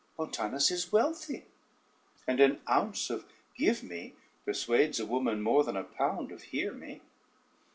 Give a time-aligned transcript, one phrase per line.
[0.17, 1.45] Montanus is wealthy,
[2.25, 3.23] and an ounce of
[3.55, 7.01] give me persuades a woman more than a pound of hear me.